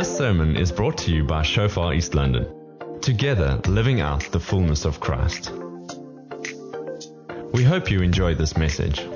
[0.00, 2.48] This sermon is brought to you by Shofar East London.
[3.02, 5.52] Together, living out the fullness of Christ.
[7.52, 9.06] We hope you enjoy this message.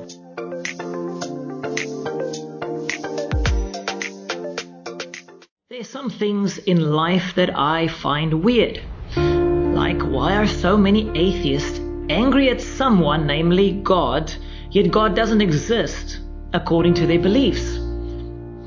[5.71, 8.83] There's some things in life that I find weird.
[9.17, 11.79] Like, why are so many atheists
[12.11, 14.31] angry at someone, namely God,
[14.71, 16.21] yet God doesn't exist
[16.53, 17.79] according to their beliefs?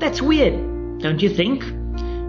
[0.00, 1.77] That's weird, don't you think?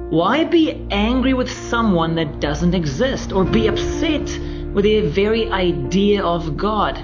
[0.10, 4.28] Why be angry with someone that doesn't exist or be upset
[4.74, 6.98] with the very idea of God?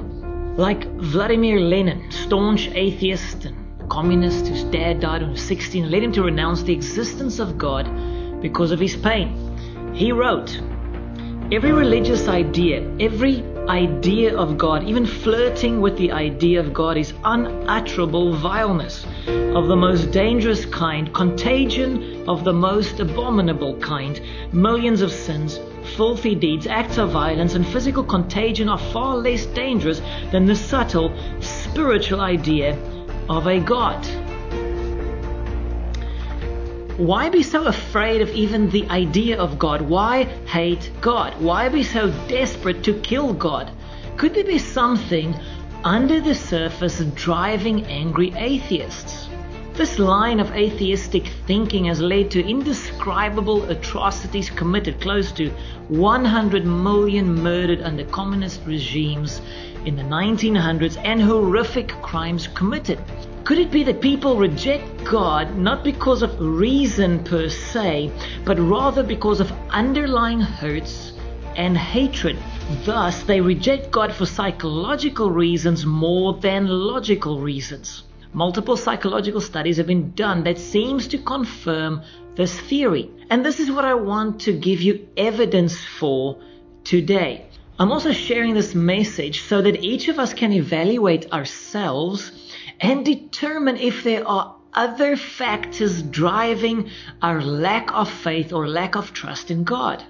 [0.57, 6.01] Like Vladimir Lenin, staunch atheist and communist whose dad died when he was 16 led
[6.01, 7.87] him to renounce the existence of God
[8.41, 9.93] because of his pain.
[9.93, 10.59] He wrote,
[11.51, 17.13] Every religious idea, every idea of God, even flirting with the idea of God, is
[17.23, 24.19] unutterable vileness of the most dangerous kind, contagion of the most abominable kind.
[24.51, 25.59] Millions of sins,
[25.95, 30.01] filthy deeds, acts of violence, and physical contagion are far less dangerous
[30.31, 32.77] than the subtle spiritual idea
[33.29, 34.05] of a God.
[36.97, 39.81] Why be so afraid of even the idea of God?
[39.81, 41.33] Why hate God?
[41.41, 43.69] Why be so desperate to kill God?
[44.15, 45.35] Could there be something
[45.85, 49.29] under the surface driving angry atheists?
[49.75, 55.51] This line of atheistic thinking has led to indescribable atrocities committed, close to
[55.89, 59.43] 100 million murdered under communist regimes
[59.85, 62.97] in the 1900s, and horrific crimes committed.
[63.43, 68.11] Could it be that people reject God not because of reason per se,
[68.43, 71.13] but rather because of underlying hurts
[71.55, 72.37] and hatred?
[72.83, 78.03] Thus, they reject God for psychological reasons more than logical reasons.
[78.33, 82.01] Multiple psychological studies have been done that seems to confirm
[82.35, 83.11] this theory.
[83.29, 86.39] And this is what I want to give you evidence for
[86.83, 87.45] today.
[87.77, 92.31] I'm also sharing this message so that each of us can evaluate ourselves
[92.79, 96.89] and determine if there are other factors driving
[97.21, 100.03] our lack of faith or lack of trust in God.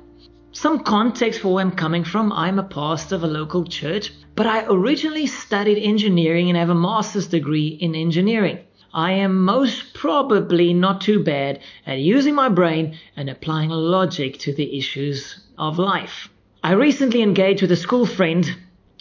[0.56, 2.32] Some context for where I'm coming from.
[2.32, 6.74] I'm a pastor of a local church, but I originally studied engineering and have a
[6.74, 8.60] master's degree in engineering.
[8.94, 14.54] I am most probably not too bad at using my brain and applying logic to
[14.54, 16.30] the issues of life.
[16.64, 18.50] I recently engaged with a school friend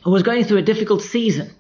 [0.02, 1.52] who was going through a difficult season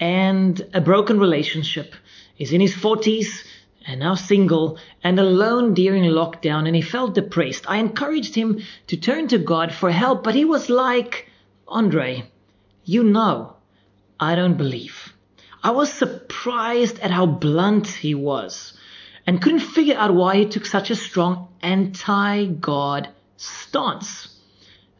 [0.00, 1.94] and a broken relationship.
[2.34, 3.44] He's in his 40s
[3.88, 7.64] and now single and alone during lockdown and he felt depressed.
[7.66, 11.30] I encouraged him to turn to God for help, but he was like,
[11.66, 12.30] Andre,
[12.84, 13.56] you know,
[14.20, 15.14] I don't believe.
[15.62, 18.74] I was surprised at how blunt he was
[19.26, 24.28] and couldn't figure out why he took such a strong anti God stance.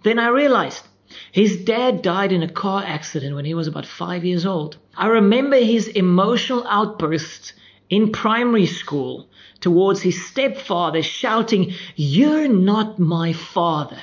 [0.02, 0.82] Then I realized
[1.30, 4.78] his dad died in a car accident when he was about five years old.
[4.96, 7.52] I remember his emotional outbursts
[7.90, 9.28] in primary school
[9.60, 14.00] towards his stepfather shouting, You're not my father.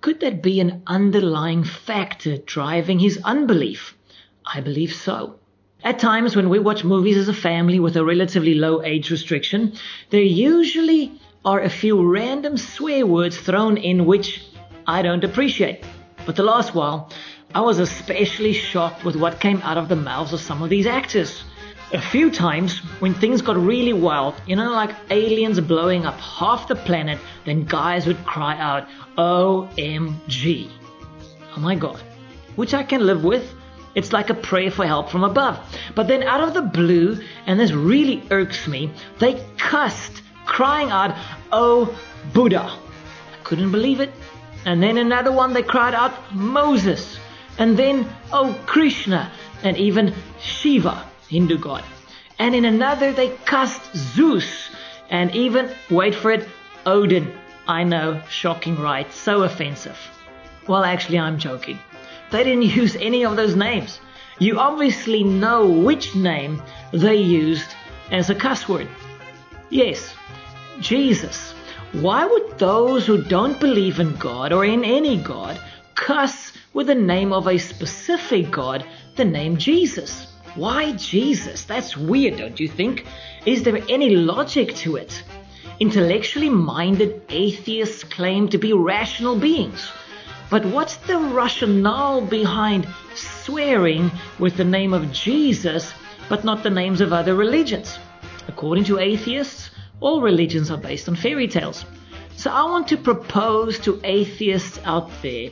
[0.00, 3.96] Could that be an underlying factor driving his unbelief?
[4.44, 5.36] I believe so.
[5.82, 9.74] At times when we watch movies as a family with a relatively low age restriction,
[10.10, 11.12] there usually
[11.44, 14.42] are a few random swear words thrown in which
[14.86, 15.84] I don't appreciate.
[16.26, 17.10] But the last while,
[17.54, 20.86] I was especially shocked with what came out of the mouths of some of these
[20.86, 21.44] actors.
[21.92, 26.66] A few times, when things got really wild, you know, like aliens blowing up half
[26.66, 30.70] the planet, then guys would cry out, OMG.
[31.56, 32.00] Oh my god.
[32.56, 33.52] Which I can live with.
[33.94, 35.58] It's like a prayer for help from above.
[35.94, 41.16] But then out of the blue, and this really irks me, they cussed, crying out,
[41.52, 41.96] Oh
[42.32, 42.62] Buddha.
[42.62, 44.10] I couldn't believe it.
[44.64, 47.18] And then another one they cried out, Moses.
[47.58, 49.30] And then, oh Krishna,
[49.62, 51.84] and even Shiva, Hindu god.
[52.38, 54.70] And in another they cussed Zeus,
[55.10, 56.48] and even, wait for it,
[56.86, 57.32] Odin.
[57.66, 59.10] I know, shocking, right?
[59.12, 59.98] So offensive.
[60.66, 61.78] Well, actually, I'm joking.
[62.30, 64.00] They didn't use any of those names.
[64.38, 66.62] You obviously know which name
[66.92, 67.68] they used
[68.10, 68.88] as a cuss word.
[69.70, 70.14] Yes,
[70.80, 71.54] Jesus.
[71.92, 75.60] Why would those who don't believe in God or in any God
[75.94, 78.84] cuss with the name of a specific God,
[79.14, 80.26] the name Jesus?
[80.54, 81.64] Why Jesus?
[81.64, 83.06] That's weird, don't you think?
[83.44, 85.24] Is there any logic to it?
[85.80, 89.90] Intellectually minded atheists claim to be rational beings.
[90.50, 92.86] But what's the rationale behind
[93.16, 95.92] swearing with the name of Jesus
[96.28, 97.98] but not the names of other religions?
[98.46, 101.84] According to atheists, all religions are based on fairy tales.
[102.36, 105.50] So I want to propose to atheists out there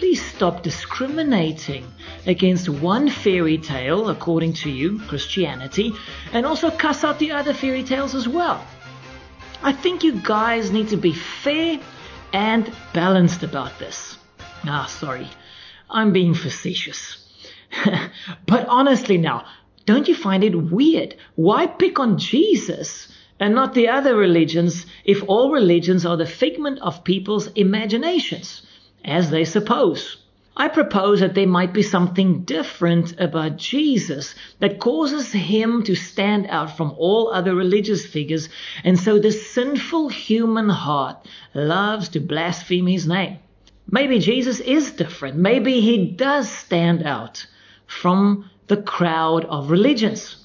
[0.00, 1.86] please stop discriminating
[2.26, 5.92] against one fairy tale, according to you, Christianity,
[6.32, 8.64] and also cuss out the other fairy tales as well.
[9.62, 11.78] I think you guys need to be fair
[12.32, 14.16] and balanced about this.
[14.64, 15.28] Ah, sorry,
[15.90, 17.18] I'm being facetious.
[18.46, 19.44] but honestly, now,
[19.84, 21.14] don't you find it weird?
[21.34, 23.08] Why pick on Jesus
[23.40, 28.62] and not the other religions if all religions are the figment of people's imaginations,
[29.04, 30.18] as they suppose?
[30.56, 36.48] I propose that there might be something different about Jesus that causes him to stand
[36.50, 38.50] out from all other religious figures,
[38.84, 43.38] and so the sinful human heart loves to blaspheme his name.
[43.90, 45.36] Maybe Jesus is different.
[45.36, 47.46] Maybe he does stand out
[47.86, 50.36] from the crowd of religions.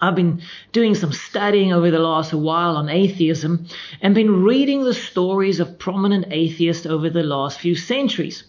[0.00, 0.42] I've been
[0.72, 3.66] doing some studying over the last while on atheism
[4.00, 8.44] and been reading the stories of prominent atheists over the last few centuries.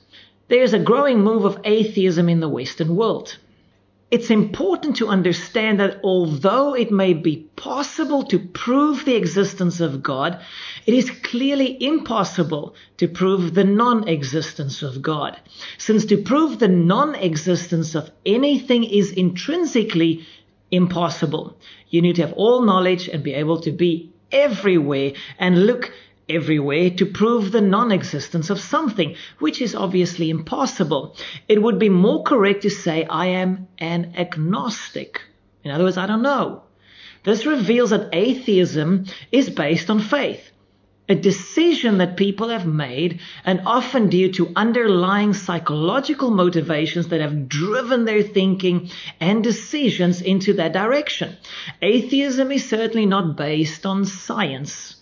[0.48, 3.38] There's a growing move of atheism in the Western world.
[4.12, 10.02] It's important to understand that although it may be possible to prove the existence of
[10.02, 10.40] God,
[10.88, 15.40] it is clearly impossible to prove the non existence of God.
[15.78, 20.26] Since to prove the non existence of anything is intrinsically
[20.72, 21.58] impossible.
[21.90, 25.92] You need to have all knowledge and be able to be everywhere and look
[26.28, 31.16] everywhere to prove the non existence of something, which is obviously impossible.
[31.48, 35.22] It would be more correct to say, I am an agnostic.
[35.64, 36.64] In other words, I don't know.
[37.24, 40.52] This reveals that atheism is based on faith
[41.10, 47.50] a decision that people have made, and often due to underlying psychological motivations that have
[47.50, 48.90] driven their thinking
[49.20, 51.36] and decisions into that direction.
[51.82, 54.98] Atheism is certainly not based on science,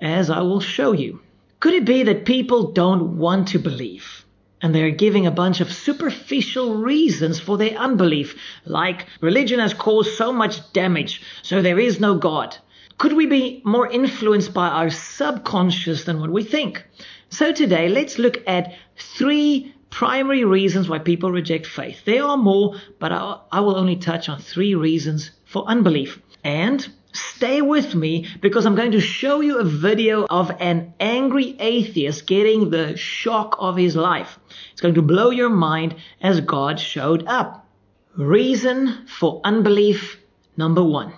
[0.00, 1.20] as I will show you.
[1.60, 4.24] Could it be that people don't want to believe?
[4.62, 8.34] And they're giving a bunch of superficial reasons for their unbelief,
[8.64, 12.56] like religion has caused so much damage, so there is no God.
[13.00, 16.84] Could we be more influenced by our subconscious than what we think?
[17.30, 22.04] So today, let's look at three primary reasons why people reject faith.
[22.04, 26.20] There are more, but I will only touch on three reasons for unbelief.
[26.44, 31.56] And stay with me because I'm going to show you a video of an angry
[31.58, 34.38] atheist getting the shock of his life.
[34.72, 37.66] It's going to blow your mind as God showed up.
[38.14, 40.20] Reason for unbelief
[40.58, 41.14] number one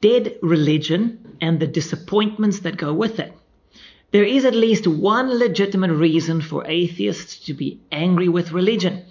[0.00, 3.32] dead religion and the disappointments that go with it.
[4.10, 9.04] There is at least one legitimate reason for atheists to be angry with religion.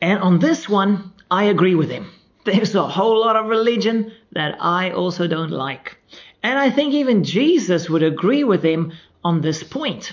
[0.00, 2.10] And on this one, I agree with him.
[2.44, 5.96] There's a whole lot of religion that I also don't like.
[6.42, 8.92] And I think even Jesus would agree with him
[9.24, 10.12] on this point.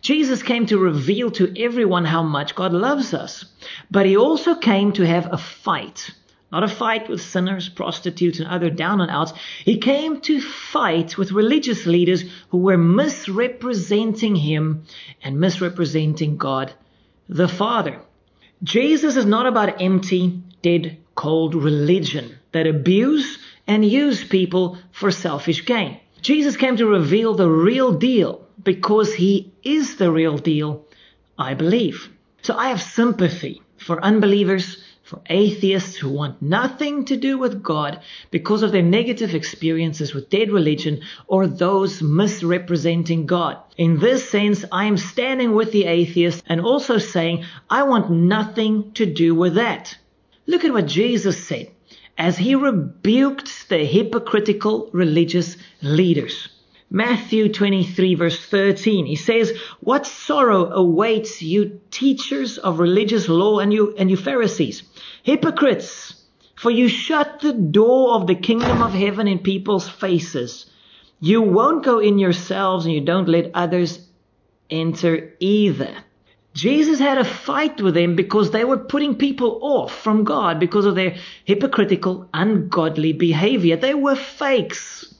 [0.00, 3.44] Jesus came to reveal to everyone how much God loves us,
[3.90, 6.10] but he also came to have a fight
[6.52, 9.32] not a fight with sinners, prostitutes, and other down and outs.
[9.64, 14.84] He came to fight with religious leaders who were misrepresenting him
[15.22, 16.72] and misrepresenting God
[17.28, 18.00] the Father.
[18.62, 25.66] Jesus is not about empty, dead, cold religion that abuse and use people for selfish
[25.66, 25.98] gain.
[26.22, 30.84] Jesus came to reveal the real deal because he is the real deal,
[31.38, 32.08] I believe.
[32.42, 38.00] So I have sympathy for unbelievers for atheists who want nothing to do with God
[38.32, 43.56] because of their negative experiences with dead religion or those misrepresenting God.
[43.76, 48.92] In this sense, I am standing with the atheist and also saying, I want nothing
[48.94, 49.96] to do with that.
[50.46, 51.70] Look at what Jesus said
[52.18, 56.48] as he rebuked the hypocritical religious leaders.
[56.90, 59.06] Matthew 23 verse 13.
[59.06, 64.82] He says, What sorrow awaits you teachers of religious law and you, and you Pharisees,
[65.22, 66.22] hypocrites,
[66.54, 70.66] for you shut the door of the kingdom of heaven in people's faces.
[71.18, 74.06] You won't go in yourselves and you don't let others
[74.70, 75.92] enter either.
[76.54, 80.86] Jesus had a fight with them because they were putting people off from God because
[80.86, 83.76] of their hypocritical, ungodly behavior.
[83.76, 85.14] They were fakes.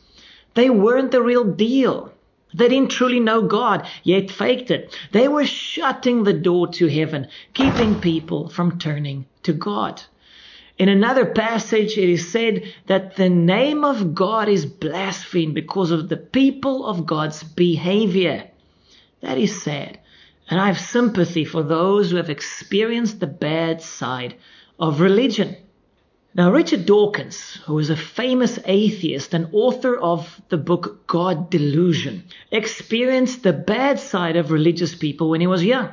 [0.57, 2.13] They weren't the real deal.
[2.55, 4.97] They didn't truly know God, yet faked it.
[5.13, 10.03] They were shutting the door to heaven, keeping people from turning to God.
[10.79, 16.09] In another passage, it is said that the name of God is blasphemed because of
[16.09, 18.49] the people of God's behavior.
[19.21, 19.99] That is sad.
[20.49, 24.37] And I have sympathy for those who have experienced the bad side
[24.79, 25.57] of religion.
[26.37, 32.25] Now, Richard Dawkins, who is a famous atheist and author of the book God Delusion,
[32.51, 35.89] experienced the bad side of religious people when he was young.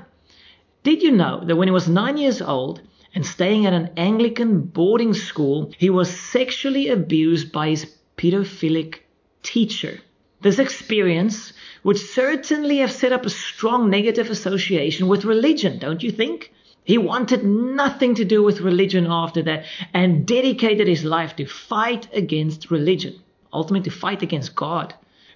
[0.84, 2.82] Did you know that when he was nine years old
[3.16, 7.86] and staying at an Anglican boarding school, he was sexually abused by his
[8.18, 8.96] pedophilic
[9.44, 10.02] teacher?
[10.42, 11.54] This experience
[11.86, 16.52] would certainly have set up a strong negative association with religion, don't you think?
[16.86, 22.08] He wanted nothing to do with religion after that and dedicated his life to fight
[22.14, 23.16] against religion,
[23.54, 24.94] ultimately to fight against God.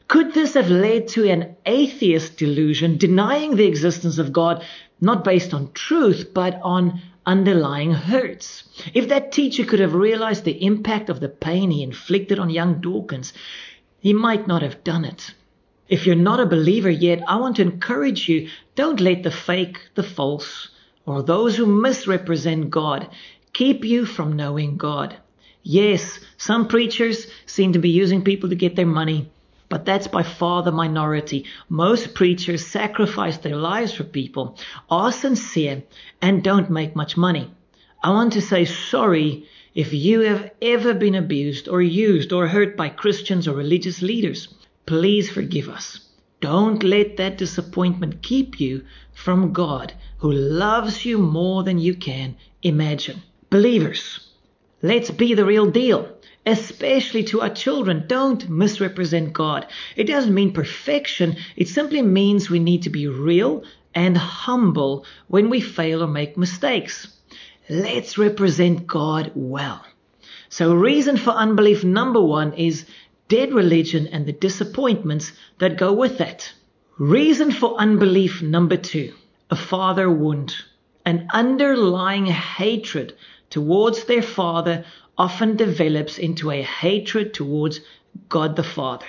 [0.09, 4.63] Could this have led to an atheist delusion, denying the existence of God,
[4.99, 8.63] not based on truth, but on underlying hurts?
[8.93, 12.81] If that teacher could have realized the impact of the pain he inflicted on young
[12.81, 13.33] Dawkins,
[13.99, 15.33] he might not have done it.
[15.89, 19.79] If you're not a believer yet, I want to encourage you don't let the fake,
[19.95, 20.69] the false,
[21.07, 23.09] or those who misrepresent God
[23.53, 25.15] keep you from knowing God.
[25.63, 29.31] Yes, some preachers seem to be using people to get their money,
[29.69, 31.45] but that's by far the minority.
[31.69, 34.57] Most preachers sacrifice their lives for people,
[34.89, 35.83] are sincere,
[36.21, 37.51] and don't make much money.
[38.03, 42.77] I want to say sorry if you have ever been abused or used or hurt
[42.77, 44.47] by Christians or religious leaders.
[44.85, 46.06] Please forgive us.
[46.39, 52.36] Don't let that disappointment keep you from God, who loves you more than you can
[52.62, 53.24] imagine.
[53.50, 54.20] Believers,
[54.84, 56.08] let's be the real deal,
[56.46, 58.06] especially to our children.
[58.08, 59.65] Don't misrepresent God.
[59.96, 63.63] It doesn't mean perfection, it simply means we need to be real
[63.96, 67.08] and humble when we fail or make mistakes.
[67.67, 69.84] Let's represent God well.
[70.50, 72.86] So, reason for unbelief number one is
[73.27, 76.51] dead religion and the disappointments that go with that.
[76.98, 79.13] Reason for unbelief number two
[79.50, 80.55] a father wound.
[81.05, 83.13] An underlying hatred
[83.50, 84.84] towards their father
[85.17, 87.79] often develops into a hatred towards
[88.29, 89.05] God the Father.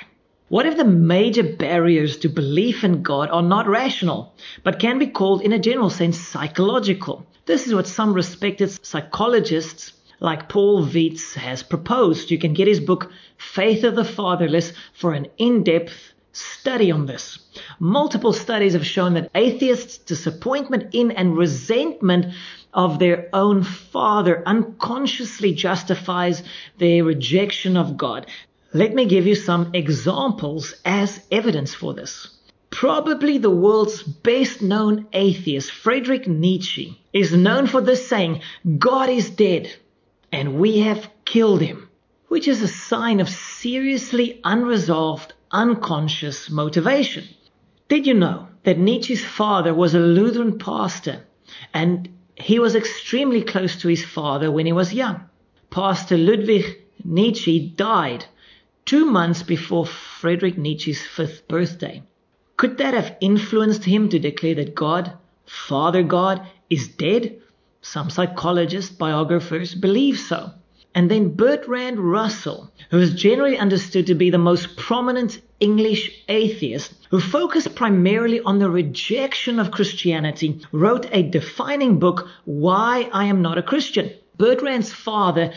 [0.49, 4.33] What if the major barriers to belief in God are not rational,
[4.65, 7.27] but can be called, in a general sense, psychological?
[7.45, 12.31] This is what some respected psychologists like Paul Vitz has proposed.
[12.31, 17.07] You can get his book, Faith of the Fatherless, for an in depth study on
[17.07, 17.39] this.
[17.81, 22.27] Multiple studies have shown that atheists' disappointment in and resentment
[22.75, 26.43] of their own father unconsciously justifies
[26.79, 28.27] their rejection of God.
[28.73, 32.29] Let me give you some examples as evidence for this.
[32.71, 38.43] Probably the world's best known atheist, Friedrich Nietzsche, is known for this saying,
[38.79, 39.75] God is dead
[40.33, 41.89] and we have killed him,
[42.29, 47.25] which is a sign of seriously unresolved, unconscious motivation.
[47.89, 51.27] Did you know that Nietzsche's father was a Lutheran pastor
[51.73, 55.25] and he was extremely close to his father when he was young?
[55.71, 56.65] Pastor Ludwig
[57.05, 58.27] Nietzsche died
[58.85, 62.03] two months before Friedrich Nietzsche's fifth birthday.
[62.57, 65.13] Could that have influenced him to declare that God,
[65.47, 67.41] Father God, is dead
[67.81, 70.53] some psychologists, biographers believe so.
[70.95, 76.93] And then Bertrand Russell, who is generally understood to be the most prominent English atheist,
[77.11, 83.43] who focused primarily on the rejection of Christianity, wrote a defining book, Why I Am
[83.43, 84.11] Not a Christian.
[84.37, 85.53] Bertrand's father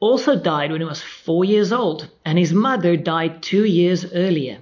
[0.00, 4.60] also died when he was four years old, and his mother died two years earlier.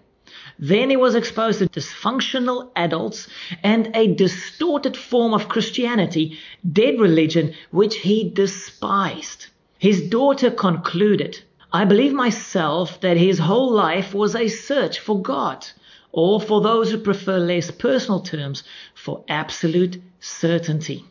[0.59, 3.29] Then he was exposed to dysfunctional adults
[3.63, 6.39] and a distorted form of Christianity,
[6.73, 9.47] dead religion, which he despised.
[9.79, 11.43] His daughter concluded,
[11.73, 15.67] I believe myself that his whole life was a search for God,
[16.13, 18.63] or for those who prefer less personal terms,
[18.95, 21.05] for absolute certainty.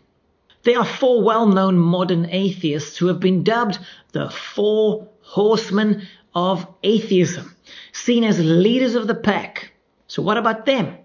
[0.64, 3.78] There are four well known modern atheists who have been dubbed
[4.14, 7.56] the Four Horsemen of Atheism
[7.92, 9.72] seen as leaders of the pack.
[10.08, 10.98] So what about them?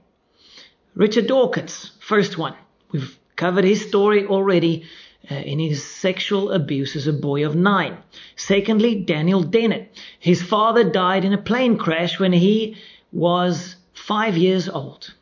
[0.94, 2.54] Richard Dawkins, first one.
[2.90, 4.84] We've covered his story already
[5.30, 7.98] uh, in his sexual abuse as a boy of nine.
[8.36, 9.96] Secondly, Daniel Dennett.
[10.18, 12.76] His father died in a plane crash when he
[13.12, 15.14] was five years old.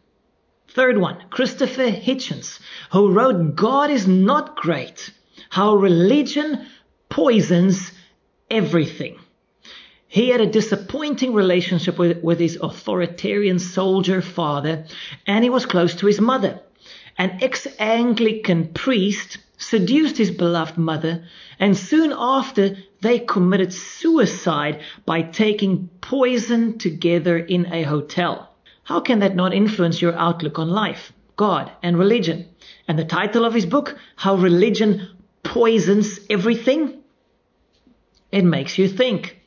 [0.69, 2.61] Third one, Christopher Hitchens,
[2.93, 5.11] who wrote God is not great,
[5.51, 6.67] how religion
[7.09, 7.93] poisons
[8.51, 9.19] everything.
[10.17, 14.87] He had a disappointing relationship with, with his authoritarian soldier father,
[15.27, 16.61] and he was close to his mother.
[17.19, 21.25] An ex Anglican priest seduced his beloved mother,
[21.61, 28.49] and soon after they committed suicide by taking poison together in a hotel.
[28.85, 32.49] How can that not influence your outlook on life, God, and religion?
[32.89, 35.11] And the title of his book, How Religion
[35.43, 37.03] Poisons Everything?
[38.33, 39.43] It makes you think.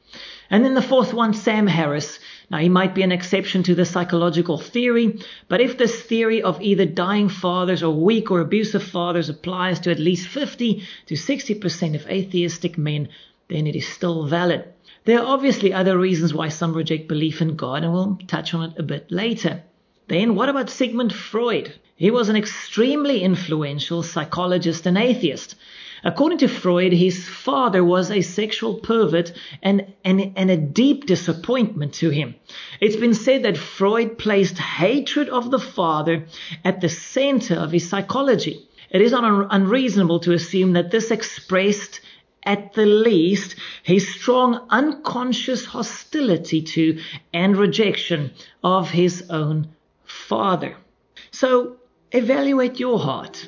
[0.49, 2.19] And then the fourth one, Sam Harris.
[2.49, 6.59] Now, he might be an exception to the psychological theory, but if this theory of
[6.61, 11.95] either dying fathers or weak or abusive fathers applies to at least 50 to 60%
[11.95, 13.09] of atheistic men,
[13.47, 14.65] then it is still valid.
[15.05, 18.71] There are obviously other reasons why some reject belief in God, and we'll touch on
[18.71, 19.63] it a bit later.
[20.07, 21.73] Then, what about Sigmund Freud?
[21.95, 25.55] He was an extremely influential psychologist and atheist.
[26.03, 31.93] According to Freud, his father was a sexual pervert and, and, and a deep disappointment
[31.95, 32.35] to him.
[32.79, 36.25] It's been said that Freud placed hatred of the father
[36.63, 38.67] at the center of his psychology.
[38.89, 42.01] It is un- unreasonable to assume that this expressed
[42.43, 46.99] at the least his strong unconscious hostility to
[47.33, 48.31] and rejection
[48.63, 49.67] of his own
[50.05, 50.77] father.
[51.31, 51.75] So
[52.11, 53.47] evaluate your heart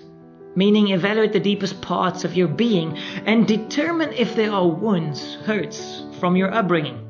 [0.56, 6.04] meaning evaluate the deepest parts of your being and determine if there are wounds, hurts
[6.20, 7.08] from your upbringing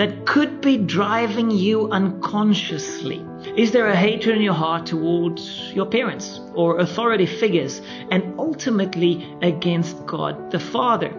[0.00, 3.22] that could be driving you unconsciously.
[3.54, 9.36] Is there a hatred in your heart towards your parents or authority figures and ultimately
[9.42, 11.10] against God the Father?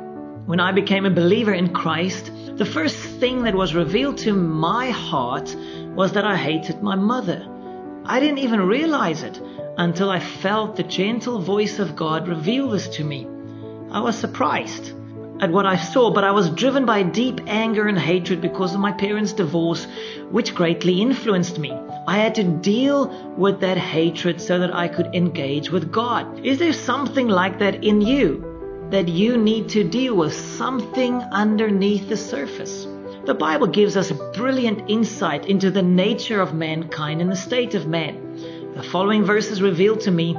[0.48, 4.89] When I became a believer in Christ, the first thing that was revealed to my
[4.89, 5.56] heart
[5.96, 7.50] was that I hated my mother.
[8.12, 9.39] I didn't even realize it
[9.77, 13.25] until I felt the gentle voice of God reveal this to me.
[13.89, 14.91] I was surprised
[15.39, 18.82] at what I saw, but I was driven by deep anger and hatred because of
[18.82, 19.88] my parents' divorce,
[20.30, 21.72] which greatly influenced me.
[22.06, 26.46] I had to deal with that hatred so that I could engage with God.
[26.46, 30.34] Is there something like that in you that you need to deal with?
[30.34, 32.88] Something underneath the surface?
[33.24, 37.75] The Bible gives us a brilliant insight into the nature of mankind and the state
[37.75, 38.74] of man.
[38.74, 40.36] The following verses reveal to me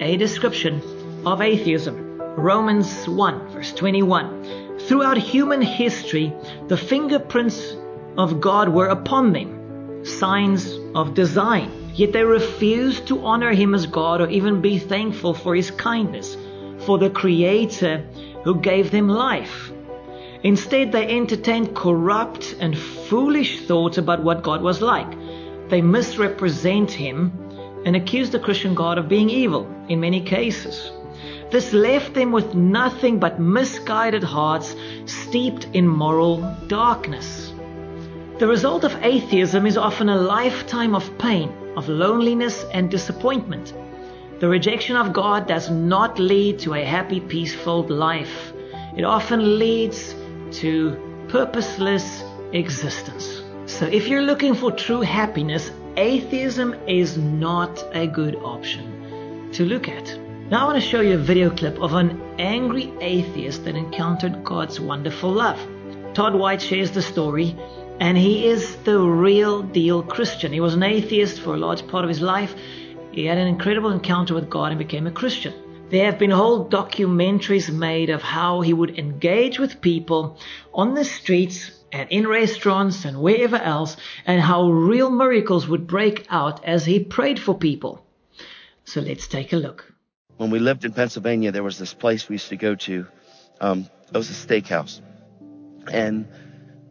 [0.00, 0.82] a description
[1.24, 2.20] of atheism.
[2.36, 4.80] Romans 1, verse 21.
[4.80, 6.30] Throughout human history,
[6.68, 7.74] the fingerprints
[8.18, 11.72] of God were upon them, signs of design.
[11.94, 16.36] Yet they refused to honor Him as God or even be thankful for His kindness,
[16.80, 18.04] for the Creator
[18.44, 19.72] who gave them life.
[20.42, 25.10] Instead, they entertained corrupt and foolish thoughts about what God was like.
[25.68, 27.32] They misrepresent Him
[27.84, 30.90] and accuse the Christian God of being evil in many cases.
[31.50, 34.74] This left them with nothing but misguided hearts
[35.06, 37.52] steeped in moral darkness.
[38.38, 43.72] The result of atheism is often a lifetime of pain, of loneliness and disappointment.
[44.40, 48.52] The rejection of God does not lead to a happy, peaceful life.
[48.96, 50.14] It often leads
[50.56, 53.42] to purposeless existence.
[53.66, 59.88] So if you're looking for true happiness, atheism is not a good option to look
[59.88, 60.18] at.
[60.50, 64.44] Now I want to show you a video clip of an angry atheist that encountered
[64.44, 65.58] God's wonderful love.
[66.14, 67.56] Todd White shares the story,
[68.00, 70.52] and he is the real deal Christian.
[70.52, 72.54] He was an atheist for a large part of his life.
[73.12, 75.52] He had an incredible encounter with God and became a Christian.
[75.88, 80.36] There have been whole documentaries made of how he would engage with people
[80.74, 83.96] on the streets and in restaurants and wherever else,
[84.26, 88.04] and how real miracles would break out as he prayed for people.
[88.84, 89.92] So let's take a look.
[90.38, 93.06] When we lived in Pennsylvania, there was this place we used to go to.
[93.60, 95.00] Um, it was a steakhouse.
[95.90, 96.26] And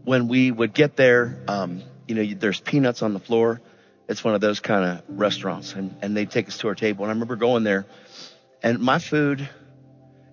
[0.06, 3.60] when we would get there, um, you know, there's peanuts on the floor.
[4.08, 5.74] It's one of those kind of restaurants.
[5.74, 7.04] And, and they'd take us to our table.
[7.04, 7.86] And I remember going there,
[8.66, 9.48] and my food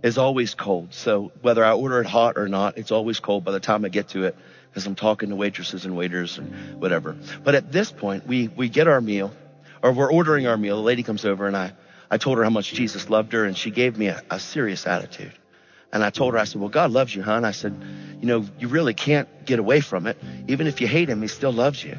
[0.02, 0.94] is always cold.
[0.94, 3.90] So whether I order it hot or not, it's always cold by the time I
[3.90, 4.34] get to it
[4.70, 7.14] because I'm talking to waitresses and waiters and whatever.
[7.44, 9.34] But at this point, we, we get our meal
[9.82, 10.76] or we're ordering our meal.
[10.76, 11.74] The lady comes over and I,
[12.10, 14.86] I told her how much Jesus loved her and she gave me a, a serious
[14.86, 15.34] attitude.
[15.92, 17.44] And I told her, I said, well, God loves you, hon.
[17.44, 17.78] I said,
[18.22, 20.16] you know, you really can't get away from it.
[20.48, 21.98] Even if you hate him, he still loves you.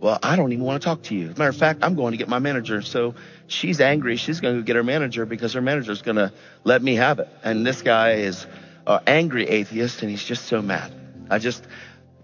[0.00, 1.28] Well, I don't even want to talk to you.
[1.28, 2.80] Matter of fact, I'm going to get my manager.
[2.80, 3.14] So
[3.48, 4.16] she's angry.
[4.16, 6.32] She's going to get her manager because her manager's going to
[6.64, 7.28] let me have it.
[7.44, 8.46] And this guy is
[8.86, 10.90] an angry atheist and he's just so mad.
[11.28, 11.66] I just,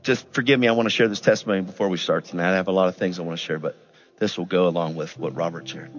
[0.02, 0.68] just forgive me.
[0.68, 2.52] I want to share this testimony before we start tonight.
[2.52, 3.76] I have a lot of things I want to share, but
[4.18, 5.92] this will go along with what Robert shared.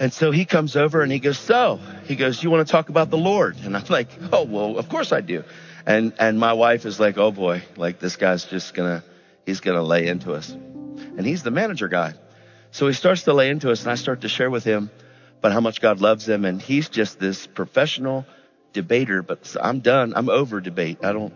[0.00, 2.90] And so he comes over and he goes, so he goes, you want to talk
[2.90, 3.56] about the Lord?
[3.64, 5.44] And I'm like, oh, well, of course I do.
[5.86, 9.02] And, and my wife is like, oh boy, like this guy's just gonna,
[9.48, 10.50] he's gonna lay into us.
[10.50, 12.12] And he's the manager guy.
[12.70, 14.90] So he starts to lay into us and I start to share with him
[15.38, 16.44] about how much God loves him.
[16.44, 18.26] And he's just this professional
[18.74, 20.12] debater, but I'm done.
[20.14, 20.98] I'm over debate.
[21.02, 21.32] I don't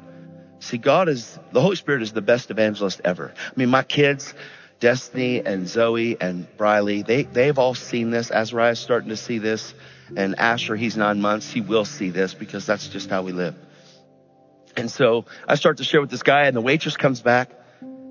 [0.61, 3.33] see God is the Holy Spirit is the best evangelist ever.
[3.35, 4.35] I mean, my kids,
[4.79, 8.31] Destiny and Zoe and Briley, they, they've all seen this.
[8.31, 9.73] Azariah's starting to see this.
[10.15, 11.51] And Asher, he's nine months.
[11.51, 13.55] He will see this because that's just how we live.
[14.77, 17.51] And so I start to share with this guy and the waitress comes back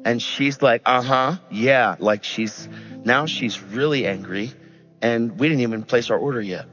[0.03, 1.95] and she's like, uh huh, yeah.
[1.99, 2.67] Like she's,
[3.03, 4.51] now she's really angry
[5.01, 6.65] and we didn't even place our order yet.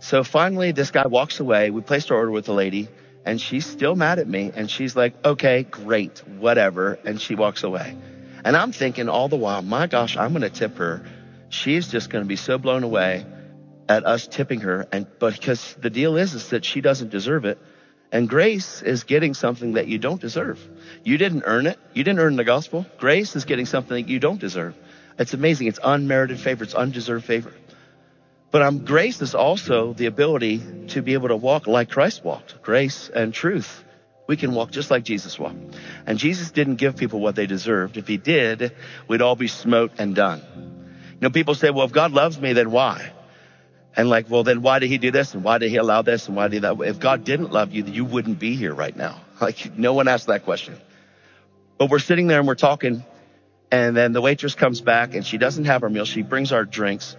[0.00, 1.70] So finally this guy walks away.
[1.70, 2.88] We placed our order with the lady
[3.24, 6.98] and she's still mad at me and she's like, okay, great, whatever.
[7.04, 7.96] And she walks away.
[8.44, 11.04] And I'm thinking all the while, my gosh, I'm going to tip her.
[11.48, 13.26] She's just going to be so blown away
[13.88, 14.86] at us tipping her.
[14.92, 17.58] And, but because the deal is, is that she doesn't deserve it.
[18.10, 20.58] And grace is getting something that you don't deserve.
[21.04, 21.78] You didn't earn it.
[21.92, 22.86] You didn't earn the gospel.
[22.98, 24.74] Grace is getting something that you don't deserve.
[25.18, 25.66] It's amazing.
[25.66, 26.64] It's unmerited favor.
[26.64, 27.52] It's undeserved favor.
[28.50, 32.62] But um, grace is also the ability to be able to walk like Christ walked.
[32.62, 33.84] Grace and truth.
[34.26, 35.58] We can walk just like Jesus walked.
[36.06, 37.98] And Jesus didn't give people what they deserved.
[37.98, 38.74] If he did,
[39.06, 40.42] we'd all be smote and done.
[40.56, 43.12] You know, people say, well, if God loves me, then why?
[43.98, 45.34] And like, well, then why did he do this?
[45.34, 46.28] And why did he allow this?
[46.28, 46.80] And why did that?
[46.82, 49.20] If God didn't love you, you wouldn't be here right now.
[49.40, 50.76] Like, no one asked that question.
[51.78, 53.04] But we're sitting there and we're talking.
[53.70, 56.04] And then the waitress comes back and she doesn't have our meal.
[56.04, 57.16] She brings our drinks.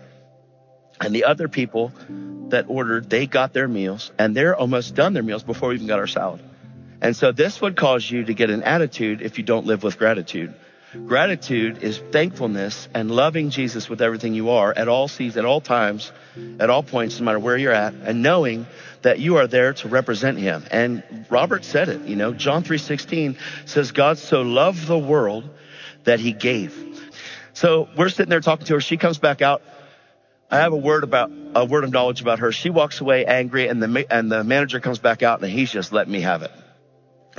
[1.00, 1.94] And the other people
[2.50, 5.88] that ordered, they got their meals and they're almost done their meals before we even
[5.88, 6.42] got our salad.
[7.02, 9.98] And so this would cause you to get an attitude if you don't live with
[9.98, 10.54] gratitude.
[10.94, 15.62] Gratitude is thankfulness and loving Jesus with everything you are at all seasons, at all
[15.62, 16.12] times,
[16.60, 18.66] at all points, no matter where you're at, and knowing
[19.04, 20.64] that you are there to represent him.
[20.72, 25.48] And Robert said it, you know, John 3.16 says God so loved the world
[26.06, 26.74] that he gave.
[27.54, 28.82] So we're sitting there talking to her.
[28.82, 29.62] She comes back out.
[30.50, 32.52] I have a word about, a word of knowledge about her.
[32.52, 35.92] She walks away angry and the, and the manager comes back out and he's just
[35.92, 36.52] letting me have it.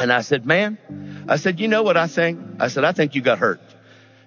[0.01, 0.79] And I said, man,
[1.29, 2.41] I said, you know what I think?
[2.59, 3.61] I said, I think you got hurt.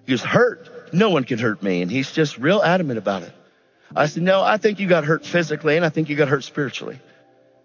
[0.06, 0.94] He goes, hurt?
[0.94, 1.82] No one can hurt me.
[1.82, 3.34] And he's just real adamant about it.
[3.96, 6.44] I said, no, I think you got hurt physically and I think you got hurt
[6.44, 7.00] spiritually.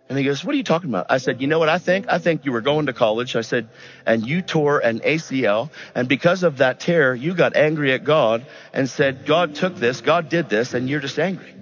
[0.09, 1.07] And he goes, what are you talking about?
[1.11, 2.07] I said, you know what I think?
[2.09, 3.37] I think you were going to college.
[3.37, 3.69] I said,
[4.07, 5.71] and you tore an ACL.
[5.95, 10.01] And because of that tear, you got angry at God and said, God took this,
[10.01, 11.55] God did this, and you're just angry.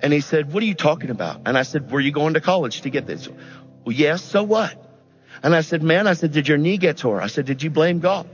[0.00, 1.42] And he said, what are you talking about?
[1.44, 3.28] And I said, were you going to college to get this?
[3.84, 4.22] Well, yes.
[4.22, 4.87] So what?
[5.42, 7.22] And I said, man, I said, did your knee get tore?
[7.22, 8.28] I said, did you blame God?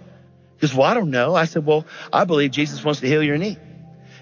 [0.57, 1.35] He goes, well, I don't know.
[1.35, 3.59] I said, well, I believe Jesus wants to heal your knee.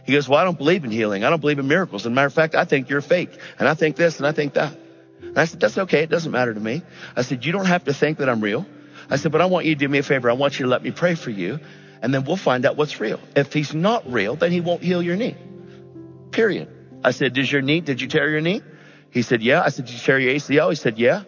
[0.05, 1.25] He goes, well, I don't believe in healing.
[1.25, 2.03] I don't believe in miracles.
[2.03, 3.31] As a matter of fact, I think you're fake.
[3.59, 4.77] And I think this and I think that.
[5.21, 6.03] And I said, that's okay.
[6.03, 6.83] It doesn't matter to me.
[7.15, 8.67] I said, you don't have to think that I'm real.
[9.09, 10.29] I said, but I want you to do me a favor.
[10.29, 11.61] I want you to let me pray for you.
[12.01, 13.21] And then we'll find out what's real.
[13.37, 15.37] If he's not real, then he won't heal your knee.
[16.33, 16.69] Period.
[17.05, 18.63] I said, does your knee, did you tear your knee?
[19.11, 19.63] He said, yeah.
[19.63, 20.71] I said, did you tear your ACL?
[20.71, 21.23] He said, yeah.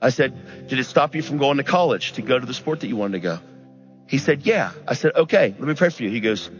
[0.00, 2.80] I said, did it stop you from going to college to go to the sport
[2.80, 3.38] that you wanted to go?
[4.06, 4.72] He said, yeah.
[4.86, 6.10] I said, okay, let me pray for you.
[6.10, 6.50] He goes,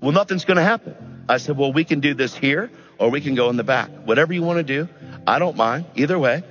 [0.00, 1.24] well, nothing's going to happen.
[1.28, 3.90] I said, well, we can do this here or we can go in the back.
[4.04, 4.88] Whatever you want to do.
[5.26, 6.42] I don't mind either way.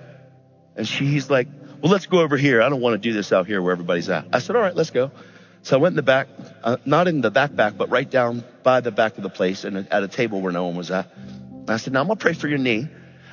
[0.76, 1.48] And she's like,
[1.82, 2.62] well, let's go over here.
[2.62, 4.28] I don't want to do this out here where everybody's at.
[4.34, 5.12] I said, all right, let's go.
[5.64, 6.28] So I went in the back,
[6.64, 9.64] uh, not in the back back, but right down by the back of the place
[9.64, 11.12] and at a table where no one was at.
[11.16, 12.88] And I said, now I'm going to pray for your knee.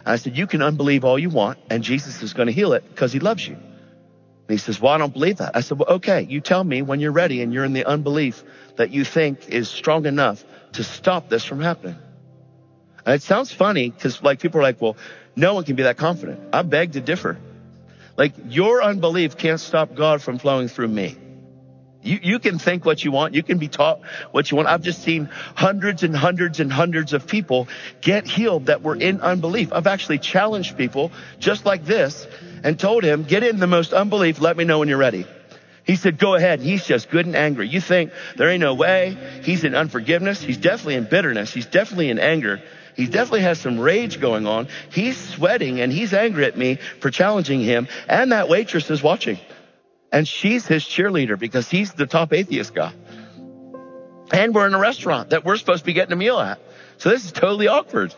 [0.07, 2.85] I said, you can unbelieve all you want and Jesus is going to heal it
[2.88, 3.55] because he loves you.
[3.55, 5.57] And he says, well, I don't believe that.
[5.57, 8.45] I said, well, okay, you tell me when you're ready and you're in the unbelief
[8.77, 11.97] that you think is strong enough to stop this from happening.
[13.07, 14.97] And it sounds funny because like people are like, well,
[15.37, 16.40] no one can be that confident.
[16.53, 17.38] I beg to differ.
[18.17, 21.17] Like your unbelief can't stop God from flowing through me.
[22.05, 23.35] You, you can think what you want.
[23.35, 24.69] You can be taught what you want.
[24.69, 27.67] I've just seen hundreds and hundreds and hundreds of people
[28.01, 29.73] get healed that were in unbelief.
[29.73, 32.27] I've actually challenged people just like this
[32.62, 34.40] and told him, get in the most unbelief.
[34.40, 35.27] Let me know when you're ready.
[35.85, 36.61] He said, go ahead.
[36.61, 37.69] He's just good and angry.
[37.69, 39.17] You think there ain't no way.
[39.43, 40.40] He's in unforgiveness.
[40.40, 41.53] He's definitely in bitterness.
[41.53, 42.62] He's definitely in anger.
[42.97, 44.69] He definitely has some rage going on.
[44.90, 47.88] He's sweating and he's angry at me for challenging him.
[48.09, 49.38] And that waitress is watching.
[50.14, 52.92] And she's his cheerleader because he's the top atheist guy.
[54.33, 56.61] And we're in a restaurant that we're supposed to be getting a meal at.
[56.98, 58.14] So this is totally awkward.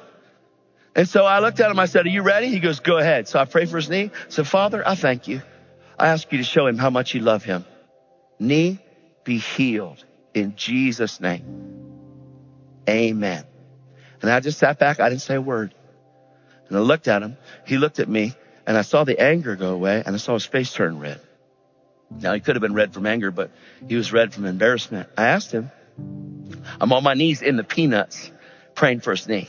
[0.94, 1.78] And so I looked at him.
[1.78, 2.48] I said, are you ready?
[2.48, 3.28] He goes, go ahead.
[3.28, 4.10] So I pray for his knee.
[4.28, 5.40] So Father, I thank you.
[5.98, 7.64] I ask you to show him how much you love him.
[8.38, 8.78] Knee
[9.24, 10.04] be healed
[10.34, 12.12] in Jesus name.
[12.86, 13.44] Amen.
[14.20, 15.00] And I just sat back.
[15.00, 15.74] I didn't say a word.
[16.68, 17.38] And I looked at him.
[17.64, 18.34] He looked at me
[18.66, 21.22] and I saw the anger go away and I saw his face turn red.
[22.10, 23.50] Now he could have been red from anger, but
[23.88, 25.08] he was red from embarrassment.
[25.16, 25.70] I asked him,
[26.80, 28.30] I'm on my knees in the peanuts
[28.74, 29.48] praying for his knee.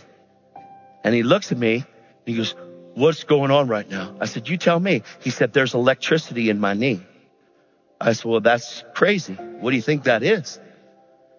[1.03, 1.85] And he looks at me and
[2.25, 2.55] he goes,
[2.93, 4.15] what's going on right now?
[4.19, 5.03] I said, you tell me.
[5.21, 7.01] He said, there's electricity in my knee.
[8.01, 9.33] I said, well, that's crazy.
[9.33, 10.59] What do you think that is?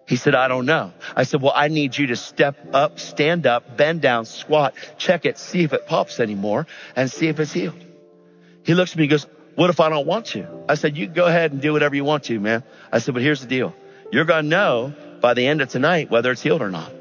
[0.07, 0.91] He said, I don't know.
[1.15, 5.25] I said, well, I need you to step up, stand up, bend down, squat, check
[5.25, 7.85] it, see if it pops anymore and see if it's healed.
[8.63, 9.27] He looks at me and goes,
[9.59, 10.47] what if I don't want to?
[10.69, 12.63] I said, you go ahead and do whatever you want to, man.
[12.93, 13.75] I said, but here's the deal.
[14.09, 16.93] You're going to know by the end of tonight whether it's healed or not.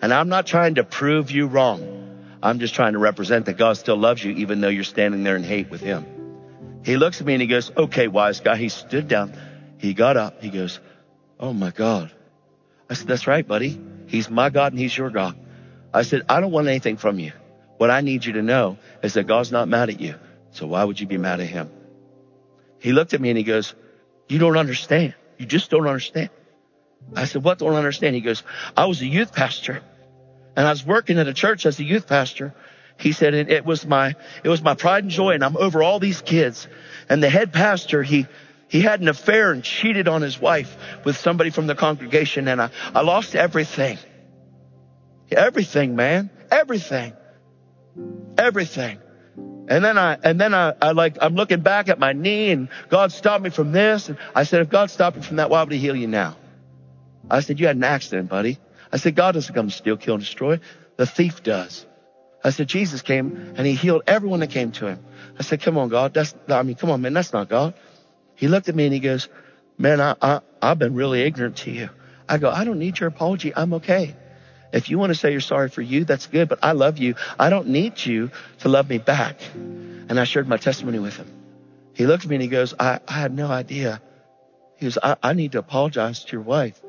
[0.00, 2.38] And I'm not trying to prove you wrong.
[2.42, 5.36] I'm just trying to represent that God still loves you even though you're standing there
[5.36, 6.06] in hate with him.
[6.86, 8.56] He looks at me and he goes, okay, wise guy.
[8.56, 9.34] He stood down.
[9.76, 10.42] He got up.
[10.42, 10.80] He goes,
[11.38, 12.10] oh my God.
[12.88, 13.78] I said, that's right, buddy.
[14.06, 15.38] He's my God and he's your God.
[15.92, 17.32] I said, I don't want anything from you.
[17.76, 20.14] What I need you to know is that God's not mad at you.
[20.52, 21.68] So why would you be mad at him?
[22.78, 23.74] He looked at me and he goes,
[24.28, 25.14] you don't understand.
[25.38, 26.30] You just don't understand.
[27.14, 28.14] I said, what don't I understand?
[28.14, 28.42] He goes,
[28.76, 29.82] I was a youth pastor
[30.56, 32.54] and I was working at a church as a youth pastor.
[32.98, 35.82] He said, it, it was my, it was my pride and joy and I'm over
[35.82, 36.66] all these kids.
[37.08, 38.26] And the head pastor, he,
[38.68, 42.60] he had an affair and cheated on his wife with somebody from the congregation and
[42.60, 43.98] I, I lost everything.
[45.30, 46.30] Everything, man.
[46.50, 47.12] Everything.
[48.38, 48.98] Everything.
[49.68, 52.68] And then I, and then I, I like, I'm looking back at my knee and
[52.88, 54.08] God stopped me from this.
[54.08, 56.36] And I said, if God stopped me from that, why would he heal you now?
[57.30, 58.58] I said, you had an accident, buddy.
[58.92, 60.60] I said, God doesn't come to steal, kill, and destroy.
[60.96, 61.84] The thief does.
[62.44, 65.04] I said, Jesus came and he healed everyone that came to him.
[65.38, 66.14] I said, come on, God.
[66.14, 67.12] That's, I mean, come on, man.
[67.12, 67.74] That's not God.
[68.36, 69.28] He looked at me and he goes,
[69.78, 71.90] man, I, I, I've been really ignorant to you.
[72.28, 73.52] I go, I don't need your apology.
[73.54, 74.14] I'm okay.
[74.72, 77.14] If you want to say you're sorry for you, that's good, but I love you.
[77.38, 79.40] I don't need you to love me back.
[79.54, 81.30] And I shared my testimony with him.
[81.94, 84.00] He looked at me and he goes, I, I had no idea.
[84.76, 86.80] He goes, I, I need to apologize to your wife.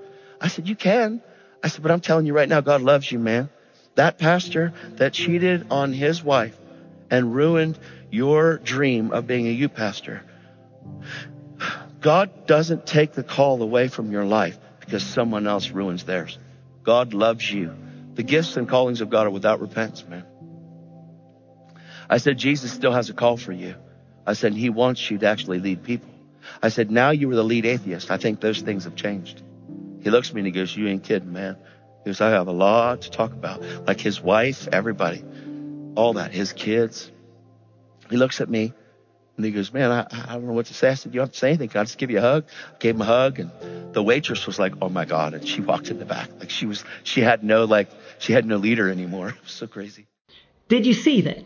[0.41, 1.21] I said, you can.
[1.63, 3.49] I said, but I'm telling you right now, God loves you, man.
[3.95, 6.57] That pastor that cheated on his wife
[7.09, 7.79] and ruined
[8.11, 10.23] your dream of being a youth pastor.
[12.01, 16.37] God doesn't take the call away from your life because someone else ruins theirs.
[16.87, 17.75] God loves you.
[18.13, 20.23] The gifts and callings of God are without repentance, man.
[22.09, 23.75] I said, Jesus still has a call for you.
[24.25, 26.09] I said, he wants you to actually lead people.
[26.63, 28.09] I said, now you were the lead atheist.
[28.09, 29.43] I think those things have changed.
[29.99, 31.57] He looks at me and he goes, you ain't kidding, man.
[32.05, 33.61] He goes, I have a lot to talk about.
[33.85, 35.25] Like his wife, everybody,
[35.95, 37.11] all that, his kids.
[38.09, 38.71] He looks at me
[39.37, 40.89] and he goes, man, I, I don't know what to say.
[40.89, 41.69] I said, you don't have to say anything.
[41.69, 42.45] Can I just give you a hug?
[42.73, 43.51] I gave him a hug and
[43.93, 45.35] the waitress was like, oh my God.
[45.35, 46.29] And she walked in the back.
[46.39, 49.29] Like she was, she had no, like, she had no leader anymore.
[49.37, 50.07] It was so crazy.
[50.67, 51.43] Did you see that?